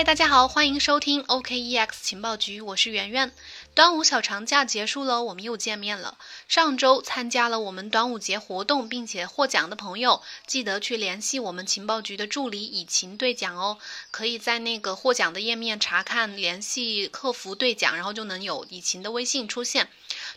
[0.00, 3.34] 嗨，大家好，欢迎收听 OKEX 情报局，我是圆圆。
[3.74, 6.16] 端午小长假结束了，我们又见面了。
[6.48, 13.76] 上周参加了我们端午节活动并且获奖的朋友，记得去联系我们情报局的助理以晴兑奖哦。
[14.10, 19.90] 可以在那个获奖的页面查看联系客服兑奖，然后就能有以晴的微信出现。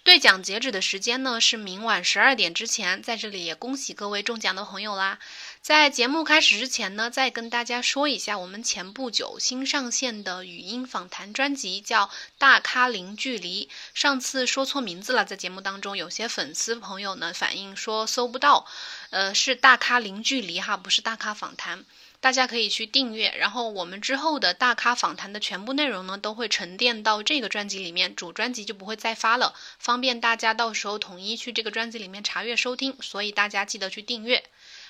[0.04, 5.20] 兑奖截止的时间呢是明晚十二点之前，在这里也恭喜各位中奖的朋友啦。
[5.64, 12.08] 在节目开始之前呢，再跟大家说一下，我们前不久新上线的语音访谈专辑叫
[12.38, 13.68] 《大咖零距离》。
[13.94, 18.68] 上次说错名字了，在节目当中，有些粉丝朋友呢反映说搜不到，
[19.10, 21.80] 呃，是《大咖零距离》哈，不是《大咖访谈》。
[22.20, 32.98] 大家可以去订阅，然后我们之后的大咖访谈的全部内容呢，都会沉淀到这个专辑里面，主专辑就不会再发了，方便大家到时候统一去这个专辑里面查阅收听。
[33.02, 34.44] 所以大家记得去订阅。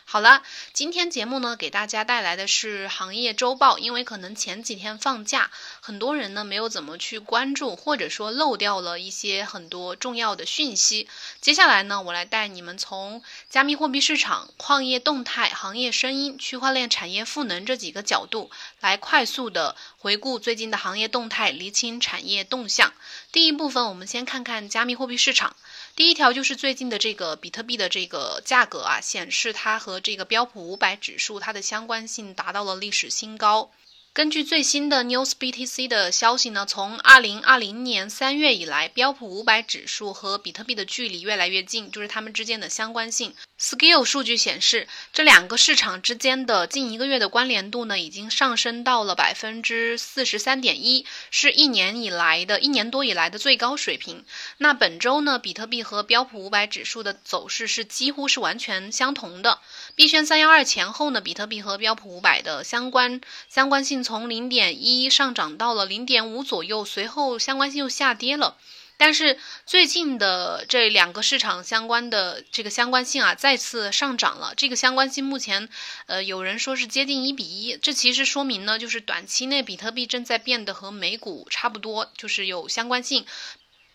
[0.05, 0.43] 好了，
[0.73, 3.79] 今天节目呢，给大家带来的是行业周报。
[3.79, 5.49] 因为可能前几天放假，
[5.81, 11.07] 很多人呢没有怎么去关注，或者说漏掉了一些很多重要的讯息。
[11.41, 22.93] 接下来呢，我来带你们从加密货币市场、矿业动态、行业声音、区块链产业赋能这几个角度，来快速的回顾最近的行业动态，厘清产业动向。
[23.31, 25.55] 第一部分，我们先看看加密货币市场。
[25.95, 33.69] 第一条就是最近的这个比特币的这个价格啊，显示它和这个标普五百指数它的相关性达到了历史新高。
[34.13, 43.33] 根据最新的 NewsBTC 的消息呢，从二零二零年三月以来，标普五百指数和比特币的距离越来越近，就是它们之间的相关性。
[43.59, 54.23] Skill 数据显示，这两个市场之间的近一个月的关联度呢，已经上升到了百分之四十三点一，是一年以来的一年多以来的最高水平。
[54.59, 59.59] 那本周呢，比特币和标普五百指数的走势是几乎是完全相同的。
[59.95, 68.57] 币圈三幺二前后呢，比特币和标普五百的相关相关性从零点一上涨到了零点五左右，随后相关性又下跌了。
[68.97, 74.53] 但是最近的这两个市场相关的这个相关性啊，再次上涨了。
[74.55, 75.69] 这个相关性目前，
[76.05, 77.77] 呃，有人说是接近一比一。
[77.77, 83.25] 这其实说明呢，就是短期内比特币正在变得和美股差不多，就是有相关性。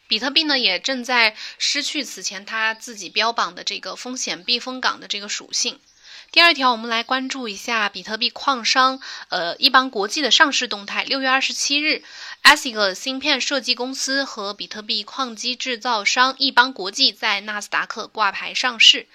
[0.09, 5.79] 比特币呢，也正在失去此前它自己标榜的这个风险避风港的这个属性。
[6.31, 11.05] 第二条，我们来关注一下比特币矿商呃一邦国际的上市动态。
[11.05, 12.03] 六月二十七日
[12.43, 19.07] ，ASIC 芯片设计公司和比特币矿机制造商一邦国际在纳斯达克挂牌上市。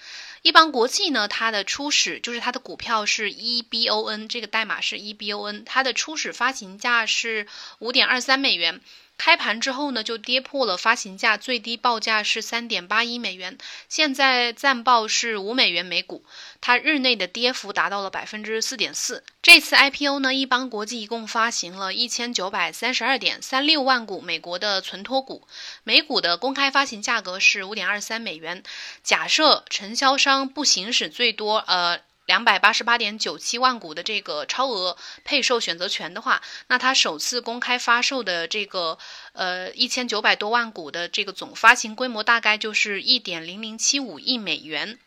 [0.42, 7.46] 一邦国际呢，它的初始就是它的股票是 EBON，这个代码是 EBON，它的初始发行价是
[7.78, 8.80] 五点二三美元。
[9.16, 13.56] 开盘之后呢，就跌破了发行价，最低报价是三点八一美元，
[13.88, 16.24] 现在暂报是五美元每股，
[16.60, 19.24] 它日内的跌幅达到了百分之四点四。
[19.40, 25.46] 这次 IPO 呢，一邦国际一共发行了一千九百三十二点三六万股美国的存托股，
[25.84, 28.62] 每股的公开发行价格是五点二三美元。
[29.02, 32.00] 假设承销商不行使最多呃。
[32.26, 38.98] 两百八十八点九七万股的这个超额配售选择权的话，那它首次公开发售的这个
[39.32, 44.98] 呃一千九百多万股的这个总发行规模大概就是一点零零七五亿美元。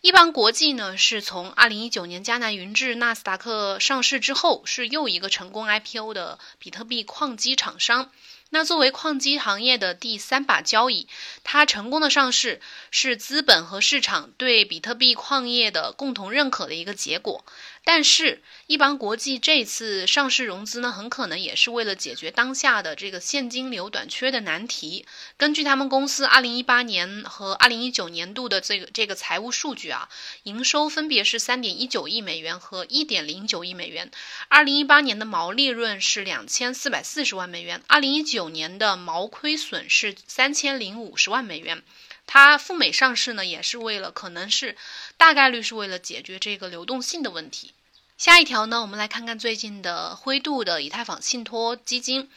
[0.00, 8.10] 一邦国际呢是从二零一九年迦南云智纳斯达克上市之后，是又一个成功 IPO 的比特币矿机厂商。
[8.54, 11.08] 那作为矿机行业的第三把交椅，
[11.42, 12.60] 它成功的上市
[12.92, 17.44] 是资本和市场对比特币矿业的共同认可的一个结果。
[17.86, 25.04] 但是，一邦国际这次上市融资呢，很可能也是为了解决当下的这个现金流短缺的难题。
[25.36, 30.08] 根据他们公司二零一八年和二零一九年度的这个这个财务数据啊，
[30.44, 34.10] 营收分别是三点一九亿美元和一点零九亿美元。
[34.48, 41.82] 二零一八年的毛利润是两千四百四十万美元，二零一九年的毛亏损是三千零五十万美元。
[42.26, 44.76] 它赴美上市呢，也是为了，可能是
[45.18, 47.72] 大概率是为了解决这个流动性的问题。
[48.16, 52.30] 下一条呢，我们来看看最近的灰度的以太坊信托基金。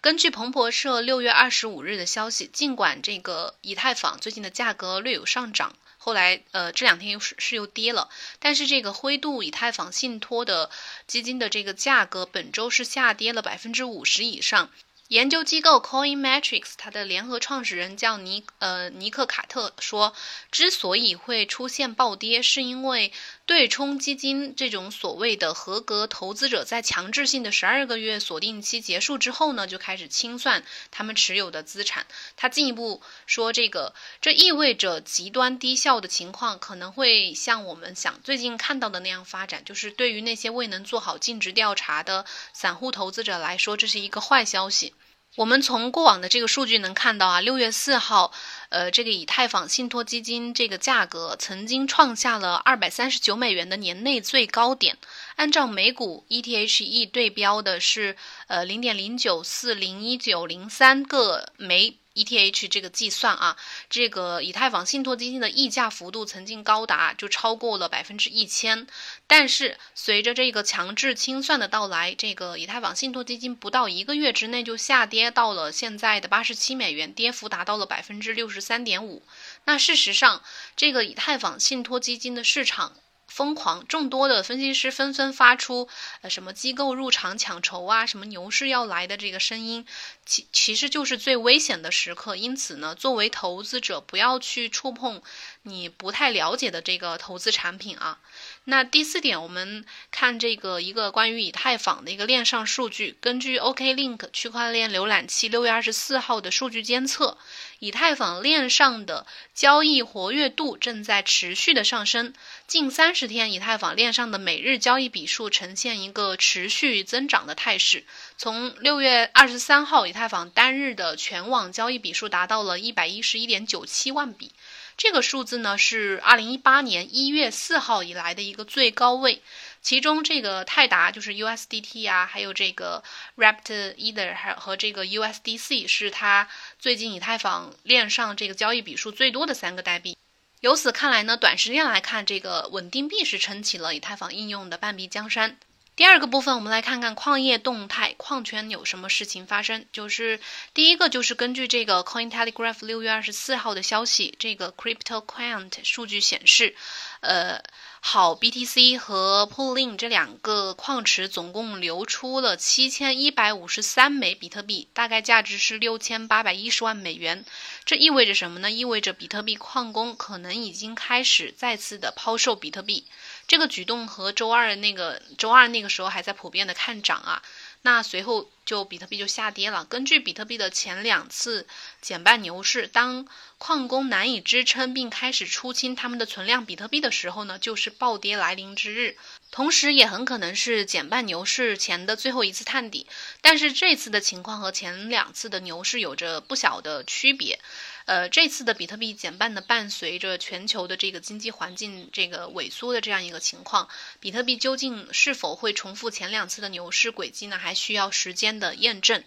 [0.00, 8.08] 根据彭博社六月二十五日的消息，尽管这个以太坊最近的价格略有上涨，后来呃这两天又是是又跌了，
[8.38, 10.70] 但是这个灰度以太坊信托的
[11.06, 14.70] 基金的这个价格本周是下跌了百分之五十以上。
[15.08, 20.14] 研究机构 Coin Metrics 它的联合创始人叫尼呃尼克卡特说，
[20.50, 23.12] 之所以会出现暴跌，是因为
[23.46, 32.06] 对冲基金这种所谓的合格投资者，在强制性的十二个月锁定期结束之后呢，就开始清算他们持有的资产。
[32.36, 42.24] 他进一步说，这个这意味着极端低效的情况可能会像我们想最近看到的那样发展，就是对于那些未能做好尽职调查的
[42.54, 44.94] 散户投资者来说，这是一个坏消息。
[45.36, 48.32] 我们从过往的这个数据能看到啊，六月四号，
[48.68, 54.96] 呃，这个以太坊信托基金这个价格曾经创下了二百三十九美元的年内最高点。
[55.34, 58.16] 按照美股 ETHE 对标的是
[58.46, 61.98] 呃零点零九四零一九零三个每。
[62.14, 63.56] ETH 这个计算啊，
[63.90, 68.86] 这个以太坊信托基金的溢价幅度曾经高达就超过了百分之一千，
[69.26, 79.22] 但是随着这个强制清算的到来，这个以太坊信托基金不到一个月之内就下跌到了现在的八十七美元，跌幅达到了百分之六十三点五。
[79.64, 80.42] 那事实上，
[80.76, 82.92] 这个以太坊信托基金的市场。
[83.26, 85.88] 疯狂，众多的分析师纷纷发出，
[86.20, 89.86] 呃，什么机构入场抢筹啊，什么牛市要来的这个声音，
[90.24, 92.36] 其其实就是最危险的时刻。
[92.36, 95.22] 因此呢，作为投资者，不要去触碰
[95.62, 98.20] 你不太了解的这个投资产品啊。
[98.66, 103.14] 那第四点，我们看这个一个关于以太坊的一个链上数据。
[103.20, 107.36] 根据 OKLink 区块链浏览器六月二十四号的数据监测，
[107.78, 112.32] 以太坊链上的交易活跃度正在持续的上升。
[112.66, 118.04] 近三十天，以太坊链上的每日交易笔数呈现一个持续增长的态势。
[118.38, 124.52] 从六月二十三号，以太坊单日的全网交易笔数达到了一百一十一点九七万笔。
[124.96, 129.42] 这个数字呢是二零一八年一月四号以来的一个最高位，
[129.82, 133.02] 其中这个泰达就是 USDT 啊，还有这个
[133.36, 136.48] Rapt Ether 还和这个 USDC 是它
[136.78, 140.16] 最近以太坊链上这个交易笔数最多的三个代币。
[140.60, 145.58] 由此看来呢，短时间来看，这个稳定币是撑起了以太坊应用的半壁江山。
[145.96, 149.86] 第二个部分，我们来看看矿业动态，矿圈有什么事情发生？
[149.92, 150.40] 就是
[150.72, 156.74] 第一个，就是根据这个 Coin Telegraph 六月二十四号的消息，这个 Crypto Quant 数据显示，
[157.20, 157.62] 呃，
[158.06, 167.46] 好 BTC 和 Poolin 这两个矿池总共流出了七千一百五十三枚比特币，大概价值是六千八百一十万美元。
[167.86, 168.70] 这意味着什么呢？
[168.70, 173.06] 意味着比特币矿工可能已经开始再次的抛售比特币。
[173.48, 177.42] 这个举动和周二那个周二那个时候还在普遍的看涨啊，
[177.86, 179.84] 那随后就比特币就下跌了。
[179.84, 181.66] 根据比特币的前两次
[182.00, 183.26] 减半牛市，当
[183.58, 189.18] 矿工难以支撑并开始出清他们的存量比特币的时候呢，就是暴跌来临之日，
[189.50, 193.06] 同时也很可能是减半牛市前的最后一次探底。
[193.42, 197.60] 但是这次的情况和前两次的牛市有着不小的区别。
[198.06, 203.88] 呃，这次的比特币减半呢，伴随着全球的这个经济环境这个萎缩的这样一个情况，
[204.20, 207.56] 比特币究竟是否会重复前两次的牛市轨迹呢？
[207.56, 209.24] 还需要时间的验证。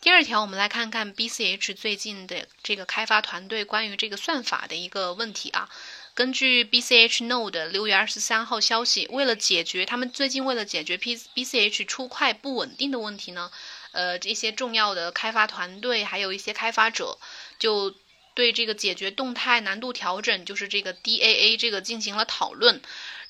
[0.00, 5.68] 第二条，我们来看看 BCH 最近的这个开发团队关于这个算法的一个问题啊。
[6.14, 13.50] 根据 BCH Node 六月二十三号消息，为了解决他们最近为了解决 P BCH 出块不稳定的问题呢，
[13.92, 17.18] 呃，这些重要的开发团队还有一些开发者
[17.58, 17.96] 就。
[18.34, 22.80] 对这个解决动态难度调整，就是这个 DAA 这个进行了讨论，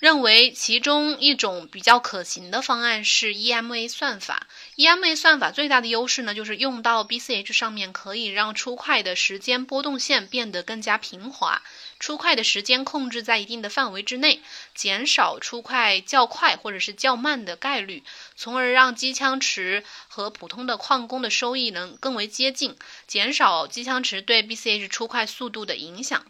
[0.03, 4.49] 认为其中一种比较可行的方案是 EMA 算法。
[4.75, 11.63] EMA 算法最大的优势呢，就是用到 BCH 上面可以让出块的时间波动线变得更加平滑。
[12.01, 14.43] 出块的时间控制在一定的范围之内，
[14.75, 18.03] 减少出块较快或者是较慢的概率，
[18.35, 26.27] 从而让机枪池和普通的矿工的收益能更为接近，减少机枪池对 BCH 出块速度的影响。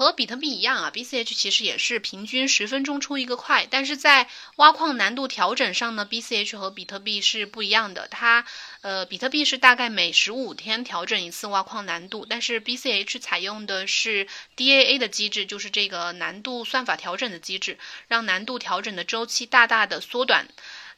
[0.00, 8.08] 和比特币一样啊，BCH 其实也是平均十分钟出一个块，但是在挖矿难度调整上呢，BCH 和比特币是不一样的。
[8.08, 8.46] 它，
[8.80, 14.26] 呃，比特币是大概每十五天调整一次挖矿难度，但是 BCH 采用的是
[14.56, 17.76] DAA 的机制，就是这个难度算法调整的机制，
[18.08, 20.48] 让难度调整的周期大大的缩短。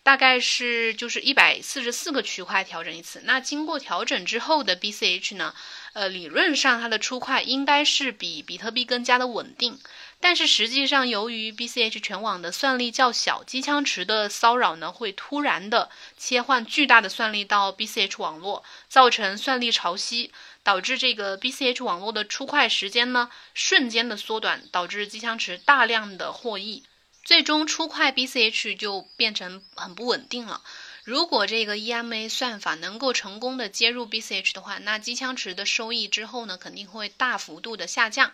[0.02, 3.22] 大概是就是一百四十四个区块调整一次。
[3.24, 5.54] 那经过调整之后的 BCH 呢？
[5.92, 9.78] 呃，理论上它的出块应该是比比特币更加的稳定。
[10.20, 20.30] 但是实际上，由于 BCH 全网的算力较小，机枪池的骚扰呢会突然的切换巨大的算力到 BCH 网络，造成算力潮汐，
[20.62, 26.84] 导致这个 BCH 网络的出块时间呢瞬间的缩短，导致机枪池大量的获益。
[27.24, 30.62] 最终出块 BCH 就变成很不稳定了。
[31.04, 38.32] 如果这个 EMA 算法能够成功的接入 BCH 的话，那机枪池的收益之后呢，肯定会大幅度的下降。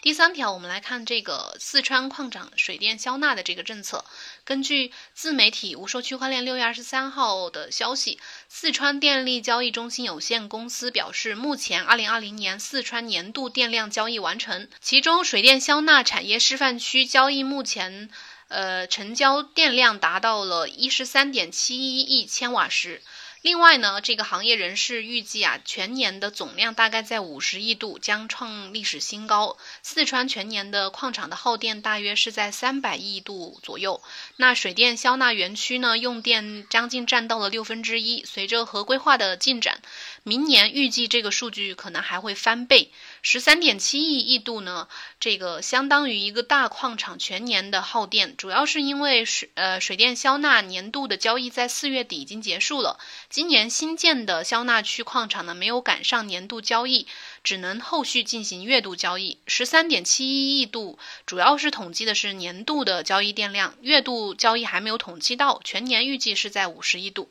[0.00, 4.04] 第三条，我们来看这个四川矿长水电销纳的这个政策。
[4.44, 18.08] 根据自媒体无说区块链六月二十三号的消息，四川电力交易中心有限公司表示，目前二零二零年四川年度电量交易完成，其中水电消纳产业示范区交易目前，
[18.46, 23.02] 呃，成交电量达到了一十三点七一亿千瓦时。
[23.48, 29.56] 另外呢，这个行业人士预计啊，全年的总量大概在五十亿度，将创历史新高。
[29.82, 34.02] 四川全年的矿场的耗电大约是在三百亿度左右。
[34.36, 38.22] 那水电消纳园区呢，用电将近占到了六分之一。
[38.22, 39.80] 随着合规化的进展，
[40.24, 42.92] 明年预计这个数据可能还会翻倍。
[43.22, 52.98] 十三点七亿亿度呢，这个相当于一个大矿场全年的耗电，主要是因为水呃水电消纳年度的交易在四月底已经结束了，
[53.28, 57.06] 今年新建的消纳区矿场呢没有赶上年度交易，
[57.42, 59.38] 只能后续进行月度交易。
[59.46, 67.28] 十三点七一亿度主要是统计的是年度的交易电量，月度交易还没有统计到，全年预计是在五十亿度。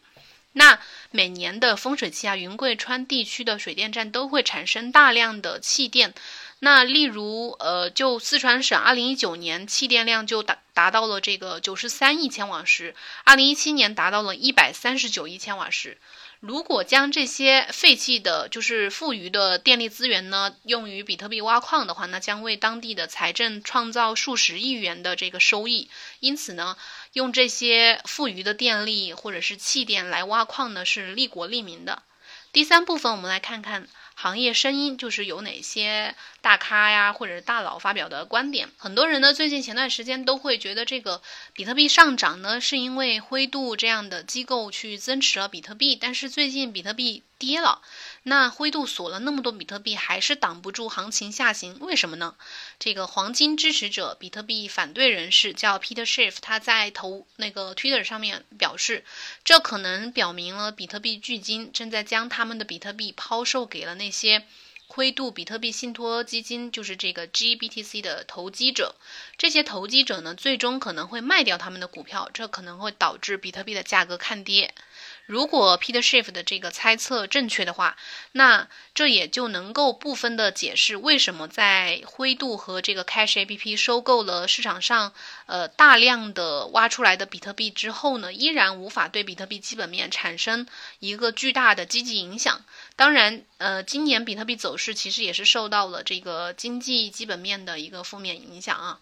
[0.57, 0.79] 那
[1.11, 6.13] 每年的风水期啊，云贵川地区的水电站都会产生大量的气电。
[6.59, 15.99] 那例如，呃，就四川省二零一九年气电量就达达到了这个九十三亿千瓦时，二零一七年达到了一百三十九亿千瓦时。
[16.39, 25.89] 如果将这些废弃的就是富余的电力资源呢，用于比特币挖矿的话，那将为当地的财政创造数十亿元的这个收益。
[26.19, 26.77] 因此呢，
[27.17, 32.03] 用这些富余的电力或者是气电来挖矿呢，是利国利民的。
[32.51, 33.87] 第三部分，我们来看看。
[34.19, 38.69] 行业声音就是有哪些大咖呀，或者大佬发表的观点。
[38.77, 41.21] 很多人呢，最近前段时间都会觉得这个
[41.53, 47.81] 比特币上涨呢，是因为灰度这样的机构去增持了比特币，但是最近比特币跌了。
[48.23, 52.35] 那灰度锁了那么多比特币，还是挡不住行情下行，为什么呢？
[52.79, 59.05] 这个黄金支持者、比特币反对人士叫 Peter Schiff，他在投那个 Twitter 上面表示，
[59.43, 64.45] 这可能表明了比特币巨鲸正在将他们的比特币抛售给了那些
[64.87, 68.95] 灰度比特币信托基金，就是这个 GBTC 的投机者。
[69.37, 74.73] 这些投机者呢，最终可能会卖掉他们的股票，这可能会导致比特币的价格看跌。
[75.25, 77.97] 如果 Peter Schiff 的这个猜测正确的话，
[78.31, 85.13] 那这也就能够部分的解释为什么在灰度和这个 Cash APP 收购了市场上
[85.45, 90.65] 呃大量的挖出来的比特币之后呢，依然无法对比特币基本面产生
[90.99, 92.63] 一个巨大的积极影响。
[92.95, 98.99] 当然，呃，今年比特币走势其实也是受到了这个经济基本面的一个负面影响啊。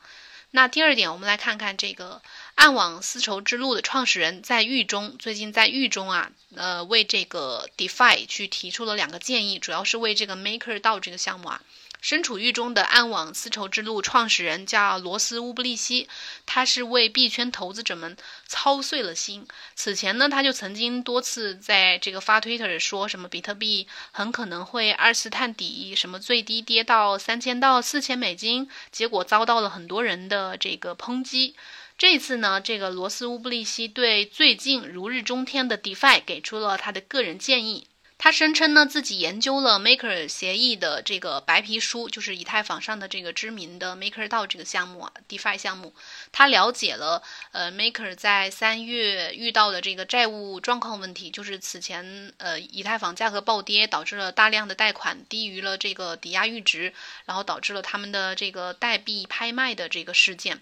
[0.52, 2.22] 那第二点，我们来看看这个
[2.56, 11.62] 暗网丝绸之路的创始人在狱中，最近在狱中啊，呃，为这个 DeFi 去提出了两个建议，主要是为这个 Maker 道这个项目啊。
[12.06, 16.08] 身处狱中的暗网丝绸之路创始人叫罗斯乌布利希，
[16.46, 19.48] 他是为币圈投资者们操碎了心。
[19.74, 31.56] 此前呢，他就曾经多次在这个发推特说什么比特币很可能会二次探底，什么最低跌到三千到四千美金，结果遭到了很多人的这个抨击。
[31.98, 37.88] 这次呢，这个罗斯乌布利希对最近如日中天的 DeFi 给出了他的个人建议。
[38.18, 45.94] 他声称呢，自己研究了 Maker 协议的这个白皮书，就是以太坊上的这个知名的 MakerDAO 这个项目啊，DeFi 项目。
[46.32, 56.94] 他了解了，呃，Maker 在三月遇到的这个债务状况问题，就是此前呃以太坊价格暴跌，导致了大量的贷款低于了这个抵押阈值，
[57.26, 60.62] 然后导致了他们的这个代币拍卖的这个事件。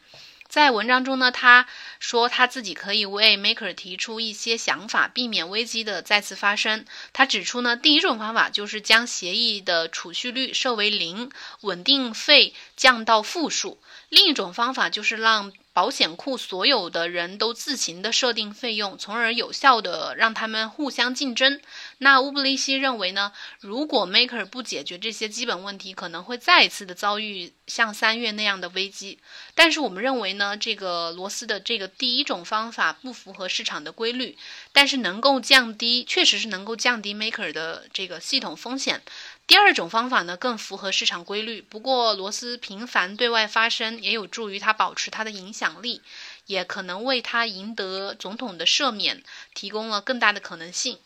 [0.54, 1.66] 在文章中呢，他
[2.00, 6.86] 说他自己可以为 Maker 提出一些想法，避免危机的再次发生。
[7.12, 11.32] 他指出呢，第一种方法就是将协议的储蓄率设为零，
[11.62, 13.80] 稳定费降到负数；
[14.10, 21.60] 另一种方法就是让保险库所有的人都自行的设定费用，从而有效的让他们互相竞争。
[21.98, 29.18] 那乌布利希认为呢，如果 Maker 不解决这些基本问题，可能会再一次的遭遇像三月那样的危机。
[29.56, 34.38] 但是我们认为呢，这个罗斯的这个第一种方法不符合市场的规律，
[34.72, 39.02] 但是能够降低，确实是能够降低 Maker 的这个系统风险。
[39.46, 41.62] 第二种方法呢，更符合市场规律。
[41.62, 46.02] 不过，罗斯频繁对外发声，也有助于他保持他的影响力，
[46.46, 49.22] 也可能为他赢得总统的赦免
[49.54, 50.98] 提供了更大的可能性。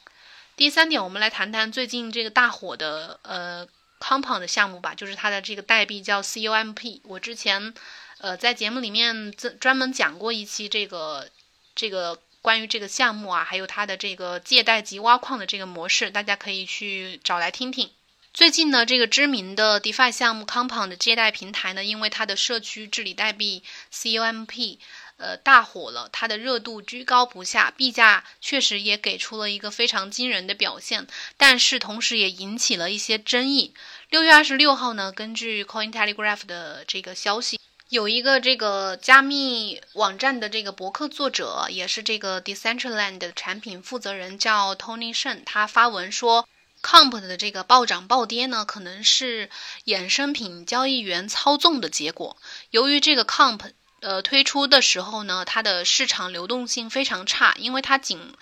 [0.56, 3.68] 第三点，我们来谈谈最近这个大火的呃
[4.00, 7.02] Compound 项目吧，就是它的这个代币叫 COMP。
[7.04, 7.74] 我之前
[8.20, 11.28] 呃在节目里面专专门讲过一期这个
[11.76, 17.90] 这个关于这个项目啊，还有它的这个借贷及挖矿的这个模式，大家可以去找来听听。
[18.38, 24.78] 最近呢，这个知名的 DeFi 项目 Compound 借贷平台呢，因为它的社区治理代币 COMP，
[25.18, 33.74] 呃，大火了，它的热度居高不下，币价确实也给出了一个非常惊人的表现，但是同时也引起了一些争议。
[34.12, 46.48] 六月二十六号呢，根据 Coin Telegraph 的这个消息，有一个这个加密网站的这个博客作者，也是这个 Decentraland 的产品负责人，叫 Tony Shen，他发文说。
[46.82, 49.50] Comp 的这个暴涨暴跌呢，可能是
[49.86, 52.38] 衍生品交易员操纵的结果。
[52.72, 53.60] 由于这个 Comp
[54.00, 58.34] 呃推出的时候呢，它的市场流动性非常差，因为它仅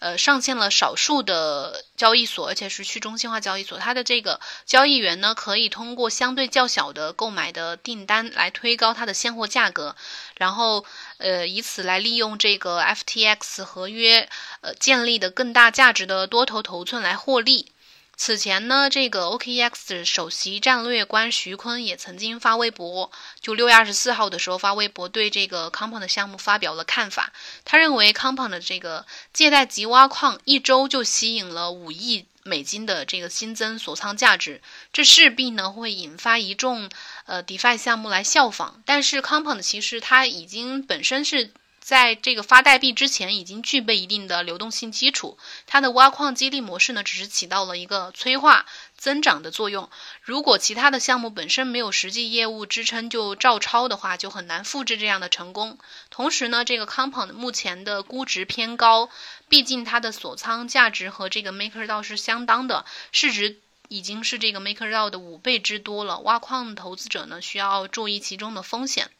[0.00, 3.78] 呃上线了少数的交易所，而且是去中心化交易所。
[3.78, 9.94] 它的这个交易员呢，可以通过相对较小的购买的订单来推高它的现货价格，
[10.36, 10.84] 然后
[11.18, 14.28] 呃以此来利用这个 FTX 合约
[14.60, 17.70] 呃建立的更大价值的多头头寸来获利。
[18.16, 27.32] 此前呢，这个 OKEX 首席战略官徐坤也曾经发微博，就六月二十四号的时候发微博，对这个 Compound 项目发表了看法。
[27.64, 36.88] 他认为 Compound 的这个借贷及挖矿一周就吸引了五亿美金的这个新增锁仓价值，这势必呢会引发一众
[37.26, 38.82] 呃 DeFi 项目来效仿。
[38.86, 41.50] 但是 Compound 其实它已经本身是。
[41.84, 45.36] 在这个发代币之前，已经具备一定的流动性基础。
[45.66, 48.64] 它的挖矿激励模式呢，只是起到了一个催化
[48.96, 49.90] 增长的作用。
[50.22, 55.76] 如果其他的项目本身没有实际业务支撑就照抄的话，就很难复制这样的成功。
[56.08, 59.10] 同时呢，这个 Compound 目前的估值偏高，
[59.50, 66.20] 毕竟它的锁仓价值和这个 MakerDAO 是相当的，市值已经是这个 MakerDAO 的五倍之多了。
[66.20, 69.10] 挖矿投资者呢，需要注意其中的风险。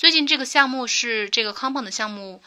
[0.00, 2.42] 最近这个项目是这个 Compound 的项目，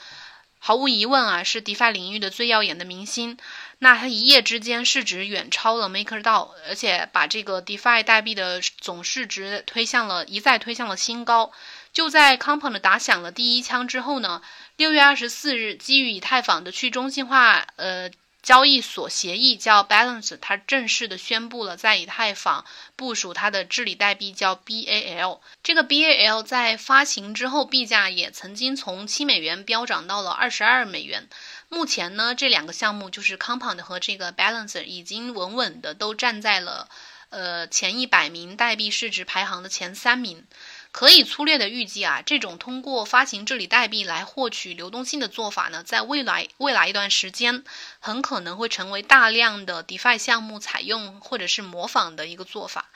[0.58, 3.38] 毫无疑问啊是 DeFi 领域的最耀眼的明星。
[3.78, 11.52] 那它一夜之间市值远超了 MakerDAO，而且把这个 DeFi 代币的总市值推向了一再推向了新高。
[11.92, 14.42] 就在 Compound 打响了第一枪之后呢，
[14.78, 18.10] 六月二十四日，基于以太坊的去中心化，呃。
[18.44, 22.66] 交易所协议叫 Balance，它正式的宣布了在以太坊
[22.98, 25.40] 部署它的治理代币叫 BAL。
[25.64, 31.30] 这个 BAL 在发行之后，币价也曾经从七美元飙涨到了二十二美元。
[31.70, 36.90] 目前呢，这两个项目就是 Compound 和这个 Balance 已经稳稳的都站在了
[37.30, 40.46] 呃前一百名代币市值排行的前三名。
[40.94, 47.64] 可以粗略的预计啊，这种通过发行治理代币来获取流动性的做法呢，在未来未来一段时间，
[48.00, 52.92] 很可能会成为大量的 DeFi 项目采用或者是模仿的一个做法。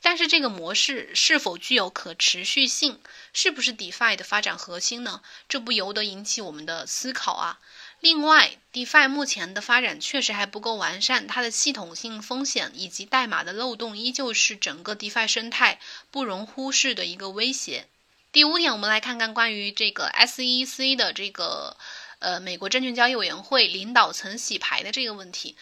[0.00, 2.98] 但是这个模式是否具有可持续性，
[3.34, 5.20] 是不是 DeFi 的发展核心呢？
[5.46, 7.58] 这不由得引起我们的思考啊。
[8.02, 15.78] 另外，DeFi 目前的发展确实还不够完善，它的系统性风险以及代码的漏洞依旧是整个 DeFi 生态
[16.10, 17.86] 不容忽视的一个威胁。
[18.32, 21.76] 第五点，我们来看看关于这个 SEC 的这个
[22.18, 25.54] 呃美国证券交易委员会领导层洗牌的这个问题。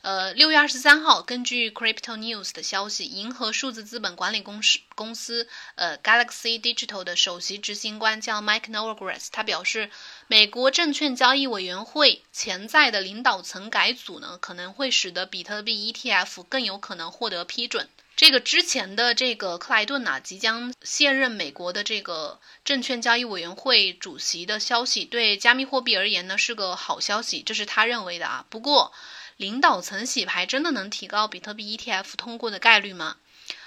[0.00, 9.90] 呃，六月二十三号，根据 Crypto News 的消息，银河数字资本管理公司公司呃 Galaxy Digital 的首席执行官叫 Mike Novogratz，他表示，
[10.28, 17.88] 美国证券交易委员会潜在的领导层改组呢，可能会使得比特币 ETF 更有可能获得批准。
[18.16, 28.44] 这个之前的这个克莱顿呐，即将卸任美国的这个证券交易委员会主席的消息，对加密货币而言呢，是个好消息，这是他认为的啊。
[28.50, 28.92] 不过，
[29.38, 33.16] 领导层洗牌真的能提高比特币 ETF 通过的概率吗？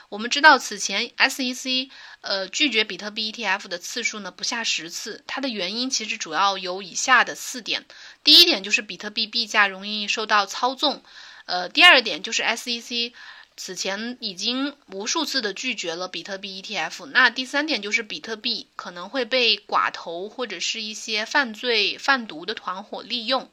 [0.10, 7.86] 我们知道，此前 SEC 呃拒绝比特币 ETF 的次数呢不下十次，它的原因其实主要有以下的四点：
[8.22, 11.02] 第一点就是比特币币价容易受到操纵；
[11.46, 13.14] 呃，第二点就是 SEC
[13.56, 23.50] 此前已经无数次的拒绝了比特币 ETF；那第三点就是比特币可能会被寡头或者是一些犯罪贩毒的团伙利用。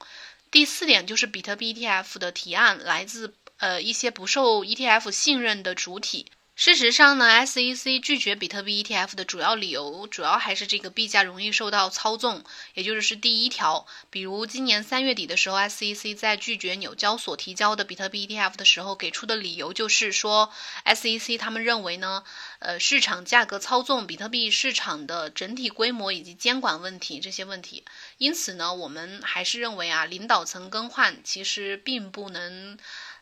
[0.50, 6.30] 第四点就是比特币 ETF 的提案来自呃一些不受 ETF 信任的主体。
[6.60, 12.42] 事实上呢，SEC 拒绝比特币 ETF 的主要理由，主要还是这个币价容易受到操纵，
[12.74, 13.86] 也就是第一条。
[14.10, 20.52] 比如今年三月底的时候，SEC 在拒绝纽交所提交的比特币 ETF 的时候，给出的理由就是说
[20.84, 22.24] ，SEC 他们认为呢，
[22.58, 27.84] 呃，市场价格操纵、比特币市场的整体规模以及监管问题这些问题。
[28.16, 32.76] 因此呢，我们还是认为啊，领导层更换其实并不能。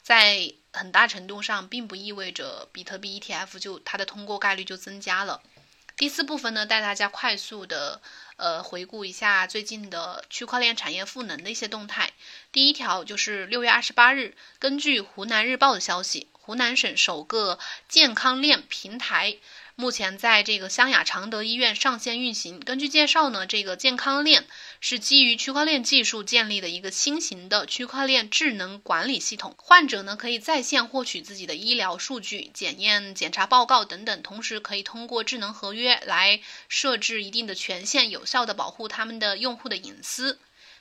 [0.06, 5.42] 在很大程度上，并不意味着比特币 ETF 就它的通过概率就增加了。
[5.96, 8.00] 第四部分呢，带大家快速的
[8.36, 12.12] 呃回顾一下最近的区块链产业赋能的一些动态。
[12.52, 16.28] 第一条就是六月二十八日，根据湖南日报的消息。
[16.32, 19.38] 湖南省首个健康链平台。
[19.78, 22.60] 目前在这个湘雅常德医院上线运行。
[22.60, 24.46] 根据介绍呢，这个健康链
[24.80, 29.54] 是基于区块链技术建立的一个新型的区块链智能管理系统。
[29.58, 40.38] 患者呢可以在线获取自己的医疗数据、检验检查报告等等，同时可以通过智能合约来设置一定的权限，有效的保护他们的用户的隐私。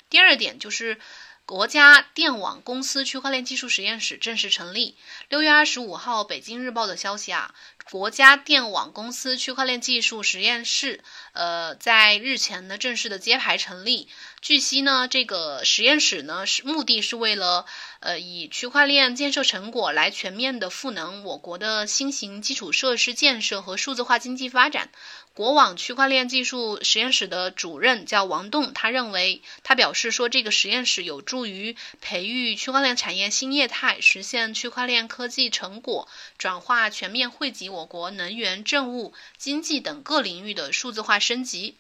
[0.10, 0.98] 第二点就是。
[1.46, 4.98] 国家电网公司区块链技术实验室正式成立。
[5.30, 7.54] 六月二十五号，北京日报的消息啊，
[7.92, 11.04] 国家电网公司区块链技术实验室，
[11.34, 14.10] 呃，在日前呢正式的揭牌成立。
[14.42, 17.68] 据悉呢，这个实验室呢是目的是为了，
[18.06, 24.92] 呃，以区块链建设成果来全面的赋能我国的新型基础设施建设和数字化经济发展。
[25.34, 41.76] 国网区块链技术实验室的主任叫王栋，他认为，他表示说，这个实验室有助于培育区块链产业新业态，实现区块链科技成果转化，全面惠及我国能源、政务、经济等各领域的数字化升级。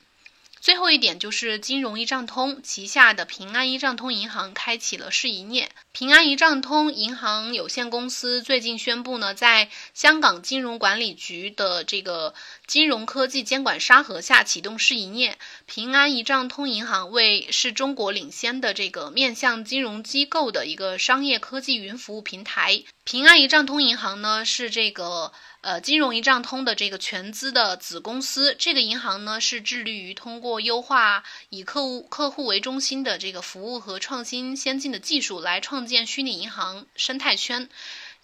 [0.65, 5.69] 最后一点就是金融一账通旗下的平安一账通银行开启了试营业。
[5.91, 12.33] 平安一账通银行有限公司最近宣布呢，在香港金融管理局的这个
[12.65, 15.37] 金融科技监管沙盒下启动试营业。
[15.67, 22.83] 平安一账通银行为是中国领先的这个面向金融机构的一个商业科技云服务平台。
[23.05, 25.31] 平安一账通银行呢是这个。
[25.61, 37.67] 呃，金融一账通的这个全资的子公司，这个银行呢是致力于通过优化以客户客户为中心的这个服务和创新先进的技术来创建虚拟银行生态圈。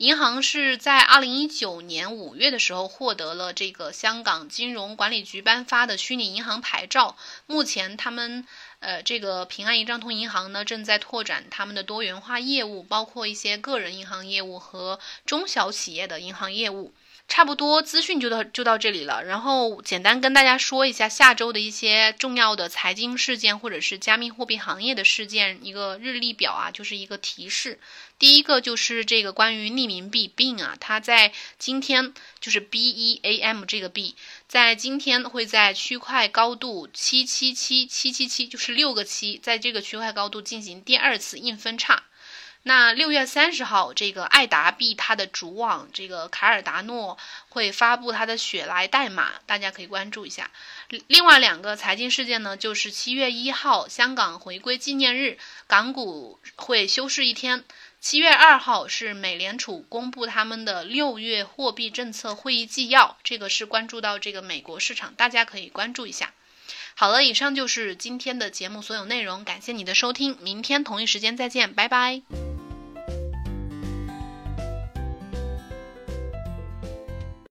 [0.01, 7.15] 银行是在二零一九年五月的时候获得了这个香港金融管理局颁发的虚拟银行牌照。
[7.45, 8.47] 目前，他们
[8.79, 16.91] 呃这个平安一账通银行呢正在拓展他们的多元化业务，包括一些个人银行业务和中小企业的银行业务。
[17.27, 27.79] 差不多资讯就到就到这里了，然后简单跟大家说一下下周的一些重要的财经事件或者是加密货币行业的事件，一个日历表啊，就是一个提示。
[28.21, 34.15] 第一个就是这个关于匿名币 b 啊，它在今天就是 B E A M 这个币，
[34.47, 42.03] 在今天会在区块高度七七七七七七，就是六个七，在这个区块高度进行第二次硬分叉。
[42.63, 47.17] 那六月三十号，这个爱达币它的主网这个卡尔达诺
[47.49, 50.51] 会发布它的雪莱代码，大家可以关注一下。
[51.07, 57.63] 另外两个财经事件呢，就是七月一号香港回归纪念日，港股会休市一天；
[58.01, 66.33] 七月二号是美联储公布他们的六月货币政策会议纪要，这个是关注到这个美国市场，大家可以关注一下。
[66.95, 72.23] 好了，以上就是今天的节目所有内容，感谢你的收听，明天同一时间再见，拜拜。